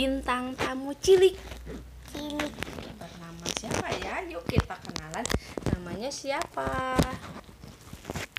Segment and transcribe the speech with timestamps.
[0.00, 1.36] bintang tamu cilik.
[2.08, 2.52] Cilik.
[2.96, 4.24] Bernama siapa ya?
[4.32, 5.24] Yuk kita kenalan.
[5.68, 6.96] Namanya siapa?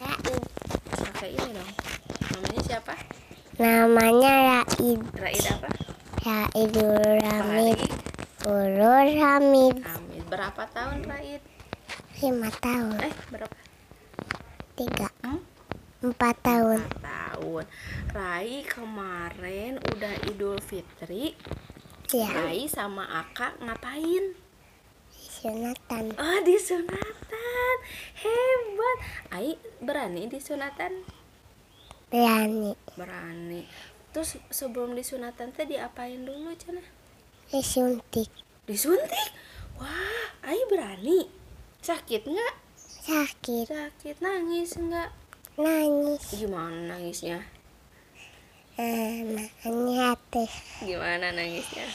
[0.02, 0.42] Raid.
[0.90, 1.72] Pakai ini dong.
[2.34, 2.94] Namanya siapa?
[3.62, 5.02] Namanya Raid.
[5.14, 5.70] Raid apa?
[6.26, 7.90] Raidul Apa Hamid lagi?
[8.42, 10.22] Urur Hamid Amin.
[10.34, 11.46] Berapa tahun Raid?
[12.26, 13.06] Lima tahun.
[13.06, 13.58] Eh berapa?
[14.74, 15.14] Tiga.
[15.22, 15.38] Hmm?
[16.02, 16.82] empat tahun
[17.42, 17.66] tahun
[18.14, 21.34] Rai kemarin udah Idul Fitri.
[22.14, 24.38] Ya Rai sama Aka ngapain?
[25.10, 26.14] Sunatan.
[26.22, 27.76] Oh di sunatan.
[28.14, 28.98] Hebat.
[29.34, 31.02] Ai berani di sunatan?
[32.14, 32.78] Berani.
[32.94, 33.66] Berani.
[34.14, 36.84] Terus sebelum di sunatan teh diapain dulu Cina?
[37.52, 38.30] disuntik.
[38.70, 39.34] Disuntik?
[39.82, 41.26] Wah Ai berani.
[41.82, 42.56] Sakit nggak?
[43.02, 43.66] sakit.
[43.66, 45.21] Sakit nangis nggak?
[45.62, 47.38] Nangis Gimana nangisnya?
[48.76, 50.50] eh, makanya teh
[50.82, 51.86] Gimana nangisnya?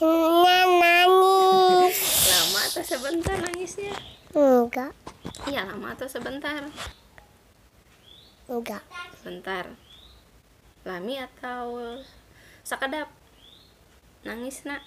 [0.00, 1.98] Nangis
[2.32, 3.92] Lama atau sebentar nangisnya?
[4.32, 4.92] enggak
[5.44, 6.64] Iya lama atau sebentar?
[8.48, 8.82] enggak
[9.20, 9.64] Sebentar
[10.80, 11.92] Lami atau
[12.64, 13.12] sakedap?
[14.24, 14.80] Nangis nak?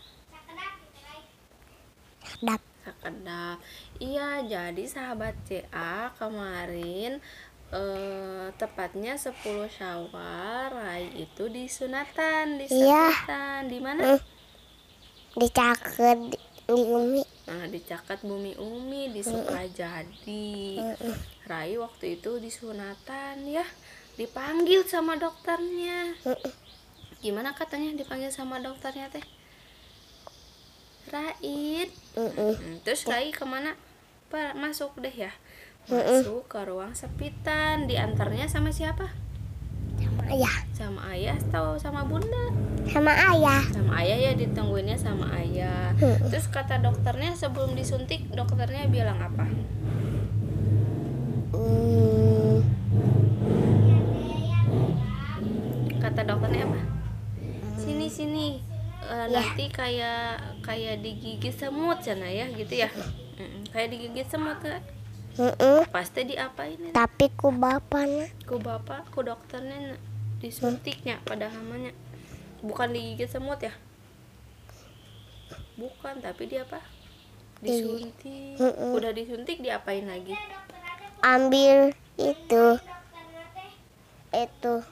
[2.24, 3.58] sedap Sakedap
[4.02, 7.22] Iya jadi sahabat CA kemarin
[7.74, 9.34] eh, Tepatnya 10
[9.68, 13.10] syawal Rai itu di sunatan Di Iya.
[13.10, 14.02] sunatan Di mana?
[14.06, 14.22] Hmm.
[15.34, 21.16] dicaket di, di umi Nah di Cakat Bumi Umi Di Sukajadi Mm-mm.
[21.44, 23.66] Rai waktu itu di sunatan ya
[24.14, 26.52] Dipanggil sama dokternya Mm-mm.
[27.20, 29.24] Gimana katanya dipanggil sama dokternya teh?
[31.08, 32.54] Raid Mm-mm.
[32.56, 33.76] Hmm, Terus Rai ke mana?
[34.28, 35.32] Pa- Masuk deh ya.
[35.86, 39.12] Masuk ke ruang sepitan Diantarnya sama siapa?
[39.94, 42.50] sama ayah Sama ayah atau sama bunda?
[42.86, 46.28] sama ayah Sama ayah ya ditungguinnya sama ayah Mm-mm.
[46.28, 49.46] Terus kata dokternya sebelum disuntik Dokternya bilang apa?
[51.54, 52.60] Hmm,
[56.00, 56.80] Kata dokternya apa?
[57.76, 58.48] Sini sini
[59.04, 59.36] Eh, Ya.
[59.36, 62.88] Nanti kayak kayak digigit semut sana ya gitu ya
[63.70, 64.64] Kayak digigit semut
[65.34, 65.58] nggak?
[65.58, 65.80] mm-mm.
[65.90, 69.98] Pasti diapain tapi ku bapaknya ku bapak ku dokternya
[70.38, 71.96] disuntiknya pada hamanya
[72.64, 73.74] bukan digigit semut ya?
[75.76, 76.80] Bukan tapi dia apa?
[77.64, 78.60] Disuntik.
[78.60, 78.92] Mm-mm.
[78.96, 80.36] udah disuntik diapain lagi?
[81.24, 82.66] Ambil itu.
[84.36, 84.84] Itu.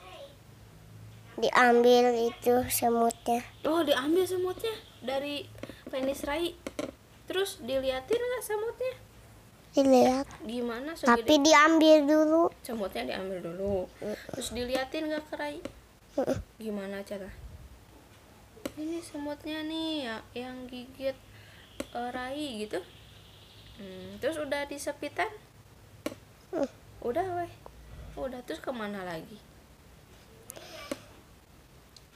[1.35, 3.43] Diambil itu semutnya.
[3.67, 4.71] Oh diambil semutnya
[5.03, 5.45] dari
[5.91, 6.55] penis rai.
[7.27, 9.10] Terus diliatin nggak semutnya
[9.71, 10.27] dilihat.
[10.43, 12.43] Gimana tapi segede diambil dulu.
[12.59, 13.87] Semutnya diambil dulu.
[14.35, 15.57] Terus diliatin nggak ke rai?
[16.19, 16.39] Mm-mm.
[16.59, 17.31] gimana cara?
[18.75, 21.15] Ini semutnya nih ya yang gigit
[21.95, 22.83] eh, rai gitu.
[23.79, 25.31] Hmm, terus udah disepitan?
[26.51, 26.67] Mm.
[27.07, 27.53] udah weh.
[28.19, 29.39] Udah terus ke mana lagi?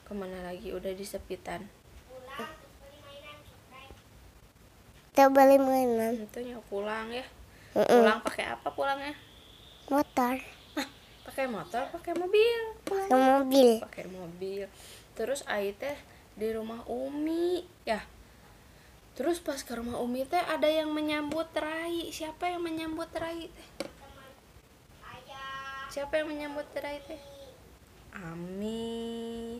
[0.04, 0.76] Ke mana lagi?
[0.76, 1.72] Udah disepitan?
[5.16, 6.28] Kita beli mainan.
[6.28, 7.24] Tentunya pulang ya
[7.76, 7.92] Mm-mm.
[7.92, 9.12] pulang pakai apa pulangnya?
[9.92, 10.40] Motor.
[11.28, 12.62] Pakai motor pakai mobil?
[12.88, 13.70] Ke mobil.
[13.84, 14.64] Pakai mobil.
[15.12, 16.00] Terus Ai teh
[16.40, 17.68] di rumah Umi.
[17.84, 18.00] Ya
[19.16, 22.08] terus pas ke rumah Umi teh ada yang menyambut Rai.
[22.16, 23.70] Siapa yang menyambut Rai teh?
[25.92, 27.20] Siapa yang menyambut Rai teh?
[28.16, 29.60] Ami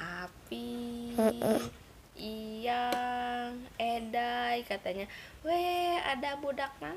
[0.00, 0.68] Api
[2.16, 5.04] Iyang Edai katanya.
[5.44, 6.96] Weh ada budak nang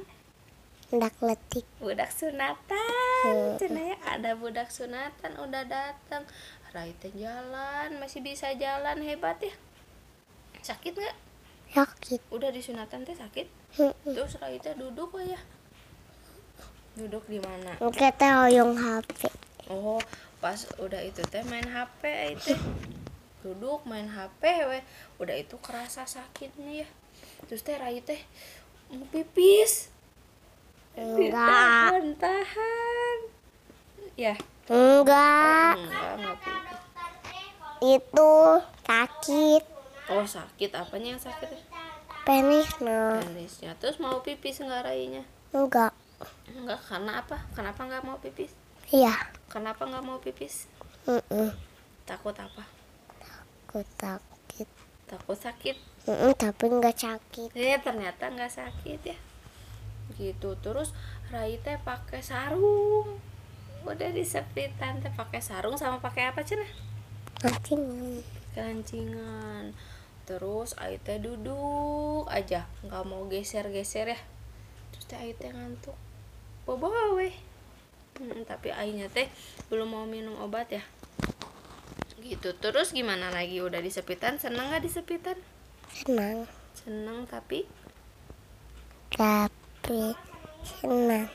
[0.95, 1.67] hendak letik.
[1.83, 2.79] Budak sunatan.
[3.27, 3.59] Hmm.
[3.59, 6.23] Cenah ya ada budak sunatan udah datang
[6.71, 9.51] Rai teh jalan masih bisa jalan hebat ya.
[10.63, 11.17] Sakit nggak?
[11.75, 12.19] Sakit.
[12.31, 13.47] Udah di sunatan teh sakit?
[13.75, 14.15] Mm-mm.
[14.15, 15.39] terus Rai teh duduk oh ya?
[16.95, 17.75] Duduk di mana?
[17.91, 19.27] Kita hoyong HP
[19.69, 19.97] oh
[20.37, 22.01] pas udah itu teh main HP
[22.37, 22.53] itu
[23.41, 24.83] duduk main HP weh.
[25.19, 26.87] Udah itu kerasa sakitnya ya.
[27.51, 28.19] Terus teh Rai teh
[28.93, 29.94] mau pipis
[30.95, 31.91] enggak.
[31.91, 33.17] Tahan tahan
[34.15, 34.33] ya.
[34.71, 35.75] Enggak.
[35.77, 36.79] Enggak enggak pipis
[37.83, 38.33] itu
[38.87, 39.63] sakit.
[40.09, 40.69] Oh sakit.
[40.73, 41.49] Apanya yang sakit
[42.25, 43.77] penis no penisnya.
[43.77, 45.93] Terus mau pipis enggak rainya enggak.
[46.49, 46.81] Enggak.
[46.89, 47.37] Karena apa?
[47.53, 48.51] Kenapa enggak mau pipis?
[48.89, 49.13] Iya.
[49.51, 50.65] Kenapa enggak mau pipis?
[51.05, 51.53] Mm-mm.
[52.09, 52.65] takut apa?
[53.69, 54.67] Aku sakit.
[55.05, 55.77] Takut sakit?
[56.09, 57.53] Mm-mm, tapi enggak sakit.
[57.53, 59.17] Eh ternyata enggak sakit ya
[60.13, 60.53] gitu.
[60.61, 60.93] Terus
[61.33, 63.17] Rai teh pakai sarung.
[63.85, 66.65] Udah di sepitan teh pakai sarung sama pakai apa cina
[67.45, 67.77] nanti
[68.55, 69.75] kancingan
[70.25, 74.19] terus Ayu teh duduk aja nggak mau geser-geser ya.
[74.89, 75.93] Terus teh Ayu teh ngantuk.
[76.65, 77.35] Bobo weh.
[78.17, 79.29] Hmm, tapi Ayunya teh
[79.69, 80.81] belum mau minum obat ya.
[82.17, 82.57] Gitu.
[82.57, 83.61] Terus gimana lagi?
[83.61, 84.41] Udah disepitan?
[84.41, 85.37] Seneng nggak disepitan?
[85.93, 86.49] Senang
[86.85, 87.65] seneng tapi
[89.85, 90.17] tapi
[90.65, 91.29] senang.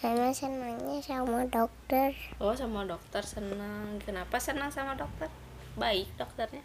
[0.00, 2.16] Karena senangnya sama dokter.
[2.40, 5.28] Oh sama dokter seneng kenapa senang sama dokter?
[5.76, 6.64] Baik dokternya.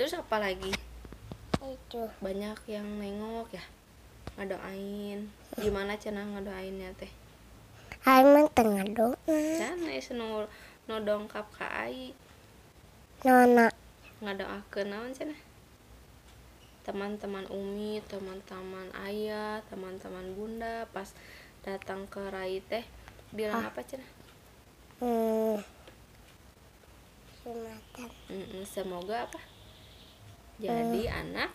[0.00, 0.72] Terus apa lagi?
[1.60, 2.08] Itu.
[2.24, 3.64] Banyak yang nengok ya?
[4.40, 5.28] Ngadoain
[5.60, 7.12] gimana cenah ngadoainnya teh?
[8.08, 9.12] Aiman tengah doa.
[9.60, 10.48] Can geus nu
[10.88, 12.16] nu dongkap ka ai
[13.28, 13.68] nona.
[14.24, 15.45] Ngadoakeun naon cenah
[16.86, 21.10] teman-teman Umi, teman-teman ayah, teman-teman bunda pas
[21.66, 22.86] datang ke Rai teh
[23.34, 24.06] bilang apa cenah?
[25.02, 25.58] hmm.
[27.42, 28.10] Sunatan
[28.62, 29.42] semoga apa?
[30.62, 31.50] Jadi anak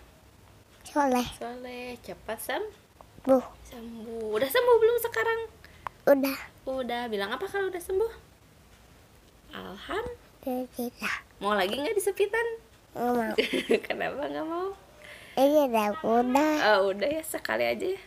[0.84, 2.64] soleh soleh cepat sem
[3.24, 3.40] bu
[3.72, 4.36] sembuh.
[4.36, 5.40] Udah sembuh belum sekarang?
[6.12, 6.38] udah
[6.68, 8.14] Udah bilang apa kalau udah sembuh?
[9.56, 10.06] Alham.
[10.44, 12.48] tidak Mau lagi nggak disepitan?
[12.92, 13.32] nggak mau
[13.88, 14.91] Kenapa nggak mau?
[15.36, 18.02] Iya dah udah Oh, udah ya sekali aja ya.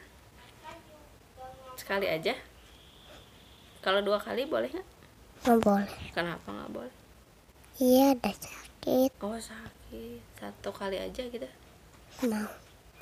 [1.74, 2.34] Sekali aja.
[3.80, 4.88] Kalau dua kali boleh nggak?
[5.44, 6.94] nggak boleh Kenapa nggak boleh?
[7.76, 10.20] iya ada sakit Oh sakit.
[10.40, 11.48] Satu kali aja gitu.
[12.24, 12.48] mau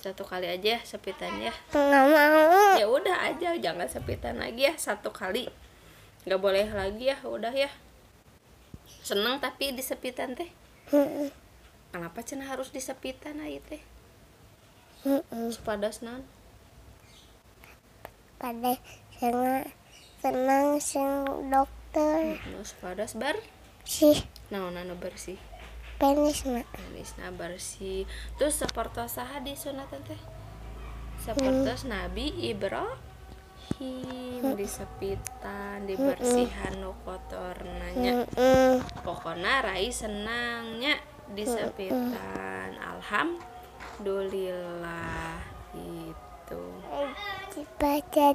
[0.02, 1.54] Satu kali aja ya sepitan ya.
[1.70, 5.46] nggak mau Ya udah aja, jangan sepitan lagi ya satu kali.
[6.26, 7.70] Nggak boleh lagi ya, udah ya.
[9.02, 10.50] Seneng tapi disepitan teh.
[10.90, 11.30] Mm-mm.
[11.94, 13.82] Kenapa cina harus disepitan aja teh?
[15.02, 15.50] Mm-mm.
[15.50, 16.22] Sepadas non.
[18.42, 18.74] pada
[19.18, 19.66] senang
[20.18, 21.06] senang sing
[21.50, 23.38] dokter Sepadas bar.
[23.82, 24.18] sih
[24.50, 25.38] Nah, nano bersih.
[25.98, 28.06] penis nak Manis nah bersih.
[28.38, 30.18] Terus seperti saha di sunatan teh?
[31.22, 38.26] Seperti Nabi Ibrahim disepitan, dibersihan nu kotor nanya.
[38.26, 38.82] Mm-mm.
[39.06, 40.98] Pokoknya Rai senangnya
[41.30, 42.74] disepitan.
[44.02, 45.38] Alhamdulillah
[45.78, 46.62] itu.
[47.78, 48.26] baca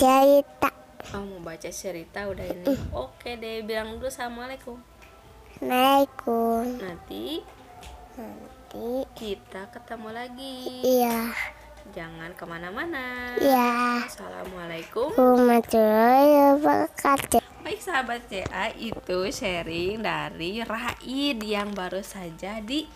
[0.00, 0.70] cerita
[1.12, 2.72] Oh mau baca cerita udah ini.
[2.96, 4.80] Oke deh, bilang dulu assalamualaikum.
[5.60, 7.44] Assalamualaikum Nanti
[8.16, 10.56] nanti kita ketemu lagi.
[10.80, 11.36] iya
[11.92, 13.36] Jangan ke mana-mana.
[13.44, 15.12] iya Assalamualaikum.
[15.12, 22.88] warahmatullahi wabarakatuh Baik sahabat CA itu sharing dari Raid yang baru saja di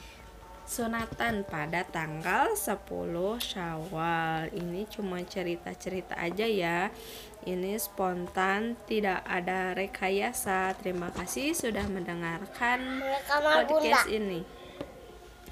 [0.67, 2.83] sunatan pada tanggal 10
[3.39, 4.49] Syawal.
[4.55, 6.89] Ini cuma cerita-cerita aja ya.
[7.43, 10.79] Ini spontan, tidak ada rekayasa.
[10.79, 14.47] Terima kasih sudah mendengarkan podcast ini.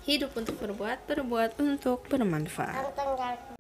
[0.07, 3.60] Hidup untuk berbuat, berbuat untuk bermanfaat.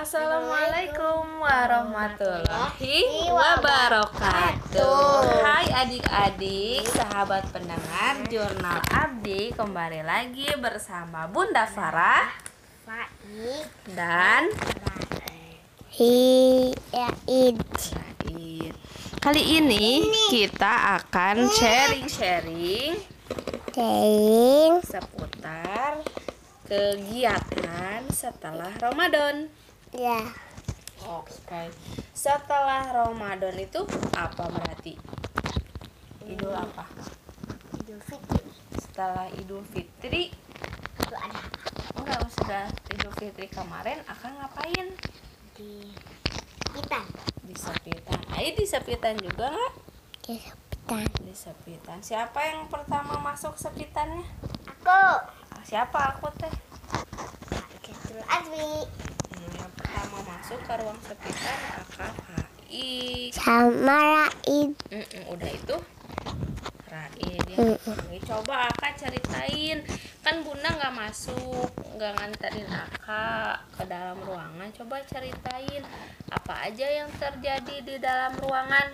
[0.00, 3.04] Assalamualaikum warahmatullahi
[3.36, 5.28] wabarakatuh.
[5.44, 12.32] Hai adik-adik, sahabat pendengar Jurnal Abdi Kembali lagi bersama Bunda Farah
[13.92, 14.48] dan
[19.20, 22.96] Kali ini kita akan sharing-sharing
[23.76, 26.00] Saying seputar
[26.64, 29.52] kegiatan setelah Ramadan
[29.90, 30.22] Ya
[31.02, 31.72] Oke.
[32.14, 33.82] Setelah Ramadan itu
[34.14, 34.94] apa berarti?
[36.22, 36.86] Idul apa?
[37.80, 38.44] Idul Fitri
[38.78, 40.30] Setelah Idul Fitri,
[41.00, 41.42] Itu ada
[41.98, 44.86] enggak sudah Idul Fitri kemarin akan ngapain?
[45.58, 45.90] di
[46.70, 47.00] kita
[47.42, 48.20] Di sepitan.
[48.38, 49.72] Ayo di sepitan juga nggak?
[50.22, 51.98] Di sepitan Di sepitan.
[51.98, 54.22] Siapa yang pertama masuk sepitannya?
[54.70, 55.02] Aku
[55.50, 56.52] Ah, Siapa aku teh?
[57.82, 59.09] Ketul Azmi Hmm,
[60.40, 63.28] masuk ke ruang sepitan akak Hai.
[63.30, 65.76] Sama Raid Mm-mm, udah itu
[66.86, 67.58] Raid ya.
[67.60, 67.96] Mm-mm.
[68.08, 69.84] Ini coba Aka ceritain
[70.20, 73.26] kan Bunda nggak masuk nggak nganterin Aka
[73.70, 75.82] ke dalam ruangan coba ceritain
[76.30, 78.88] apa aja yang terjadi di dalam ruangan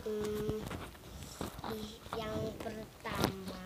[0.00, 0.56] Hmm,
[1.68, 3.60] di- yang pertama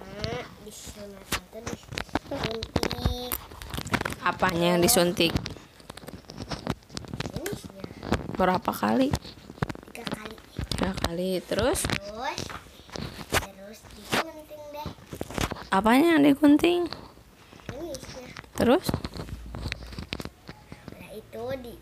[0.58, 1.86] di sunatan itu
[2.34, 3.30] disuntik
[4.20, 5.30] apanya yang disuntik
[8.42, 9.14] berapa kali?
[9.94, 10.34] Tiga kali.
[10.74, 11.30] Tiga kali.
[11.46, 11.86] Terus?
[11.86, 12.40] Terus?
[13.30, 14.88] Terus disunting deh.
[15.70, 16.90] Apanya yang digunting
[17.70, 18.26] jenisnya
[18.58, 18.90] terus?
[20.90, 21.74] Nah itu di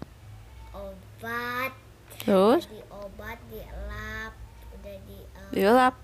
[0.76, 1.72] obat
[2.20, 2.68] terus?
[2.68, 4.36] Di obat dielap.
[4.76, 5.94] Udah di eh, diulap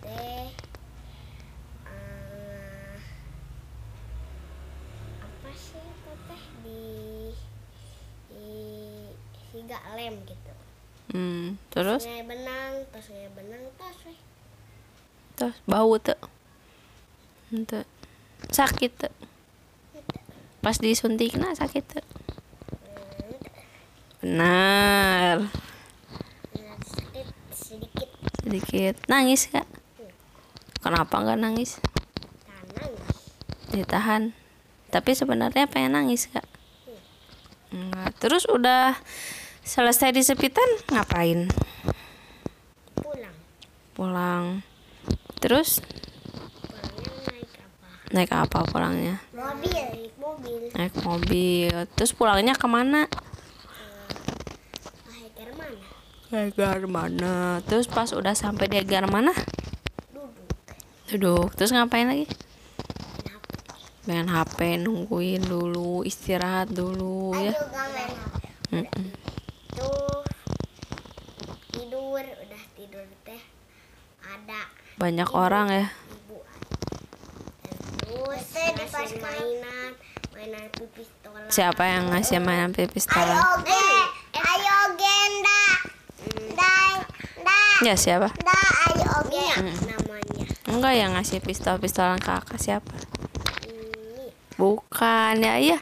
[0.00, 0.48] teh
[1.92, 2.96] eh,
[5.20, 6.42] apa sih itu teh?
[6.64, 6.99] Di
[9.70, 10.52] siga lem gitu.
[11.14, 12.02] Hmm, terus?
[12.02, 14.18] Sungai benang terus sungai benang terus weh.
[15.38, 16.18] terus bau tuh
[17.54, 17.86] Ente.
[18.50, 19.14] sakit tuh
[20.58, 22.06] pas disuntik nah sakit tuh
[24.20, 25.48] benar.
[27.54, 28.10] Sedikit.
[28.42, 28.94] Sedikit.
[29.06, 29.64] Nangis kak?
[30.82, 31.78] Kenapa nggak nangis?
[33.70, 34.34] Ditahan.
[34.90, 36.44] Tapi sebenarnya pengen nangis kak.
[37.70, 38.18] Enggak.
[38.18, 38.98] terus udah
[39.70, 41.46] selesai disepitan ngapain?
[42.98, 43.36] Pulang.
[43.94, 44.44] Pulang.
[45.38, 45.78] Terus?
[46.66, 47.86] Pulangnya naik apa?
[48.10, 49.16] Naik apa pulangnya?
[49.30, 50.60] Mobil naik mobil.
[50.74, 51.74] Naik mobil.
[51.94, 53.06] Terus pulangnya ke mana?
[55.06, 55.86] Akhir mana
[56.50, 59.30] Egar mana terus pas udah sampai di Egar mana?
[60.10, 60.50] Duduk.
[61.14, 61.48] Duduk.
[61.54, 62.26] Terus ngapain lagi?
[64.10, 67.54] Main HP nungguin dulu istirahat dulu ya.
[67.54, 69.30] juga main
[69.74, 70.22] Tuh.
[71.70, 73.42] Tidur udah tidur teh.
[74.24, 74.60] Ada.
[74.98, 75.86] Banyak orang ya.
[76.10, 76.38] ibu.
[78.04, 78.46] Terus
[79.00, 79.92] ngasih mainan
[80.36, 83.84] mainan pipis tolak siapa yang ngasih mainan pistolan oke
[84.36, 85.64] ayo genda
[86.52, 86.94] dai
[87.42, 88.28] dai ya siapa?
[88.40, 89.44] Dai ayo oke
[89.88, 90.46] namanya.
[90.68, 92.92] Enggak yang ngasih pistol pistolan kakak siapa?
[93.66, 94.32] Ini.
[94.60, 95.78] Bukan ya iya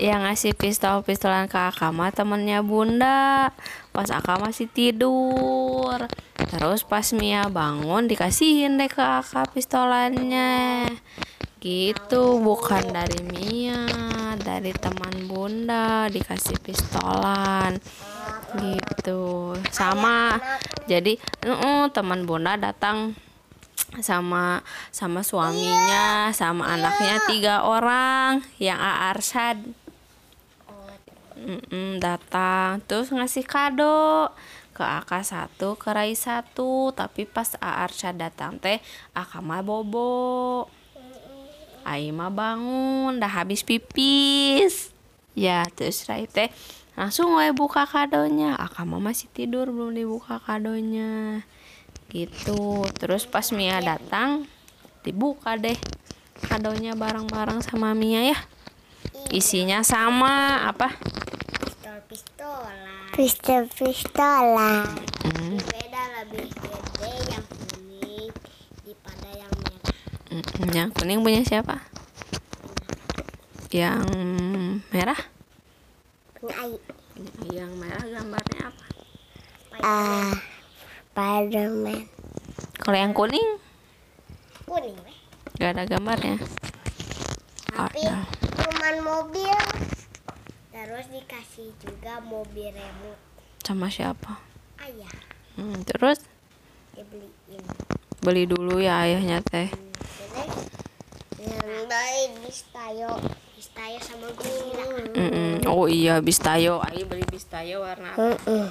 [0.00, 3.52] Yang ngasih pistol pistolan ke Aka mah temennya bunda.
[3.92, 6.08] Pas Aka masih tidur.
[6.34, 10.88] Terus pas Mia bangun dikasihin deh ke Aka pistolannya.
[11.60, 13.88] Gitu bukan dari Mia
[14.40, 17.76] dari teman bunda dikasih pistolan.
[18.56, 19.56] Gitu.
[19.72, 20.40] Sama
[20.84, 21.16] jadi
[21.48, 23.16] uh, teman bunda datang
[24.02, 29.60] sama sama suaminya sama anaknya tiga orang yang Aarshad
[31.34, 34.32] Mm-mm, datang terus ngasih kado
[34.74, 38.82] ke Aka satu ke Rai satu tapi pas Aarshad datang teh
[39.14, 40.66] Aka mah bobo.
[41.86, 44.90] Ai mah bangun dah habis pipis.
[45.36, 46.50] Ya terus Rai teh
[46.98, 48.58] langsung we buka kadonya.
[48.58, 51.46] Aka masih tidur belum dibuka kadonya
[52.14, 52.86] gitu.
[52.94, 54.46] Terus pas Mia datang
[55.02, 55.76] dibuka deh
[56.46, 58.38] kadonya bareng-bareng sama Mia ya.
[59.34, 60.94] Isinya sama apa?
[61.58, 62.78] Pistol pistolan
[63.14, 64.86] Pistol pistolan.
[65.26, 68.30] Hmm, beda lebih gede yang kuning
[68.82, 69.94] daripada yang merah.
[70.30, 71.82] Mm, yang kuning punya siapa?
[73.74, 74.06] Yang
[74.94, 75.20] merah?
[76.44, 76.78] Ai,
[77.50, 78.84] yang merah gambarnya apa?
[79.82, 80.34] Ah,
[81.14, 82.10] Spiderman.
[82.82, 83.62] kalau yang kuning?
[84.66, 85.18] Kuning weh
[85.54, 86.42] gak ada gambarnya
[87.74, 88.26] tapi ada
[88.58, 89.58] cuman mobil.
[90.74, 93.18] Terus dikasih juga mobil remote.
[93.62, 94.42] Sama siapa?
[94.78, 95.10] Ayah.
[95.54, 96.22] Hmm, terus?
[96.94, 97.62] Dibeliin
[98.24, 99.70] beli dulu ya ayahnya teh.
[101.38, 103.20] Yang baik bistayo
[103.54, 105.62] bistayo sama Godzilla Mm-mm.
[105.70, 108.16] oh iya bistayo ayo beli bistayo warna.
[108.16, 108.66] Apa Mm-mm.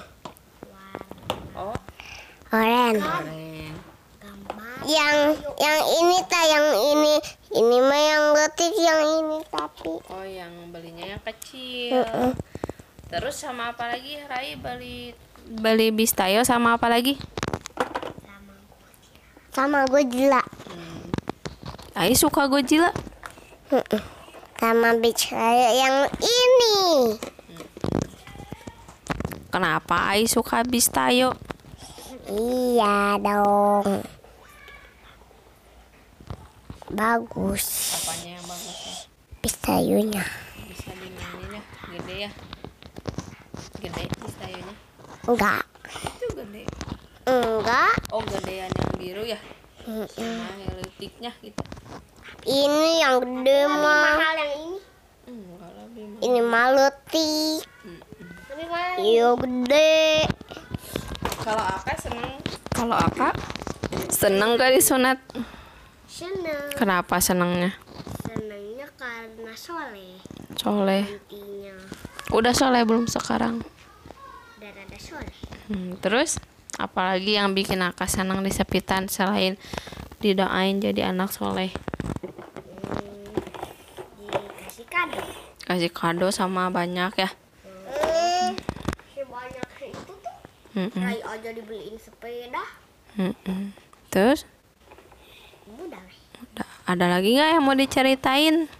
[1.55, 1.75] oh
[2.53, 3.01] Oren.
[4.85, 5.17] Yang
[5.57, 7.15] yang ini ta yang ini.
[7.49, 9.93] Ini mah yang getik yang ini tapi.
[10.05, 12.05] Oh yang belinya yang kecil.
[13.09, 14.53] Terus sama apa lagi Rai?
[14.53, 15.17] Beli
[15.49, 17.17] beli bistayo sama apa lagi?
[19.49, 20.45] Sama Godzilla.
[21.97, 22.93] Ai suka Godzilla?
[24.61, 27.17] Sama bicara yang ini.
[29.53, 31.37] kenapa Ai suka bistayo
[32.23, 33.87] Iya dong.
[36.87, 37.65] Bagus
[37.97, 38.93] apanya yang bagusnya
[39.41, 40.23] pistayunya.
[40.63, 42.31] bisa dimainin ya gede ya
[43.81, 44.75] gede bistayonya
[45.25, 45.63] Enggak.
[45.89, 46.63] itu gede
[47.25, 47.93] Enggak.
[48.13, 49.39] oh gedean yang biru ya
[49.83, 51.61] helitiknya gitu
[52.45, 54.15] Ini yang gede mah.
[54.15, 54.77] mahal yang ini
[55.27, 56.21] enggak lebih mahal.
[56.21, 57.61] Ini malutik.
[58.47, 59.97] lebih mahal Iya gede.
[61.43, 62.31] Kalau Aka seneng?
[62.71, 63.29] Kalau Aka?
[64.07, 65.19] Seneng gak disunat
[66.07, 66.71] seneng.
[66.79, 67.75] Kenapa senengnya?
[68.23, 70.23] Senengnya karena soleh.
[70.55, 71.03] Soleh.
[71.03, 71.75] Intinya
[72.31, 73.59] udah soleh belum sekarang?
[74.57, 75.35] Udah ada soleh.
[75.67, 76.39] Hmm, terus?
[76.79, 79.59] Apalagi yang bikin Aka senang disepitan selain
[80.23, 81.75] didoain jadi anak soleh?
[84.23, 85.21] Dikasih kado.
[85.67, 87.29] Kasih kado sama banyak ya.
[90.73, 91.05] Si Mm-mm.
[91.05, 92.63] Rai aja dibeliin sepeda.
[93.19, 93.75] Mm-mm.
[94.07, 94.47] Terus
[95.67, 95.99] Udah
[96.39, 96.67] udah.
[96.87, 98.71] ada lagi nggak yang mau diceritain?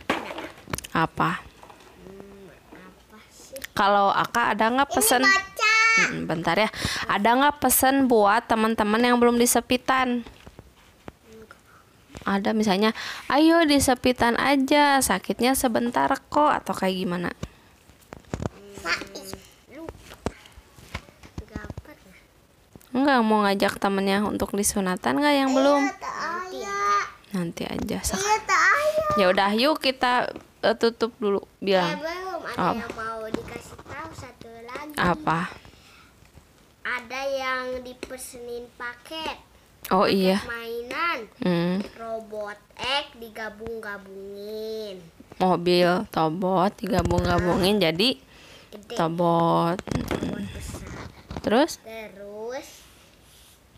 [0.95, 1.43] Apa?
[1.43, 3.59] Apa sih?
[3.75, 5.27] Kalau Aka ada nggak pesen?
[5.27, 5.75] Baca.
[6.07, 6.71] Mm, bentar ya.
[7.11, 10.23] Ada nggak pesen buat teman-teman yang belum disepitan?
[12.23, 12.95] Ada misalnya,
[13.27, 17.35] ayo disepitan aja, sakitnya sebentar kok, atau kayak gimana?
[23.03, 25.81] Enggak mau ngajak temennya untuk disunatan nggak yang belum?
[25.83, 27.03] Ayah.
[27.33, 27.99] Nanti aja.
[27.99, 28.31] Iya.
[29.13, 30.31] Ya udah, yuk kita
[30.61, 32.79] eh, tutup dulu Eh, bilang belum ada Apa?
[32.79, 34.95] yang mau dikasih tahu satu lagi.
[34.95, 35.39] apa?
[36.81, 39.35] Ada yang dipesenin paket
[39.89, 40.39] Oh iya.
[40.45, 45.03] mainan Hmm, robot X digabung-gabungin.
[45.35, 48.15] mobil tobot digabung-gabungin jadi
[48.71, 49.75] Gede tobot.
[49.75, 51.11] besar.
[51.41, 51.71] Terus?
[51.77, 52.32] Terus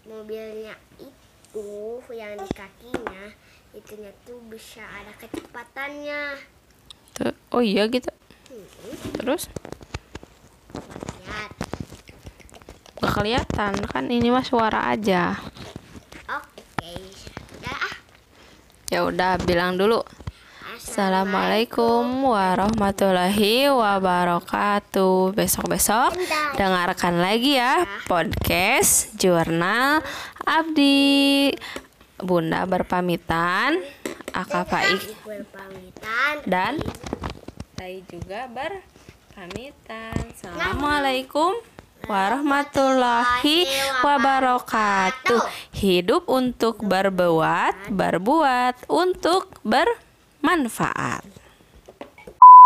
[0.05, 1.67] mobilnya itu
[2.13, 3.33] yang di kakinya
[3.75, 6.39] itunya tuh bisa ada kecepatannya.
[7.51, 8.07] Oh iya gitu.
[9.19, 9.51] Terus?
[11.23, 11.51] Lihat.
[13.03, 15.35] Gak kelihatan kan ini mah suara aja.
[16.31, 16.95] Oke,
[17.67, 17.95] ah.
[18.91, 20.03] Ya udah bilang dulu.
[20.85, 25.33] Assalamualaikum warahmatullahi wabarakatuh.
[25.33, 26.13] Besok-besok
[26.61, 30.05] dengarkan lagi ya podcast jurnal
[30.45, 31.49] Abdi.
[32.21, 33.81] Bunda berpamitan,
[34.29, 34.69] Akak
[35.25, 36.45] Berpamitan.
[36.45, 36.77] dan
[37.73, 40.13] Tai juga berpamitan.
[40.37, 41.65] Assalamualaikum
[42.05, 43.65] warahmatullahi
[44.05, 45.41] wabarakatuh.
[45.81, 49.49] Hidup untuk berbuat, berbuat untuk
[50.45, 51.25] bermanfaat.